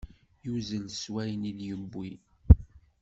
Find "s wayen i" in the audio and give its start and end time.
0.91-1.51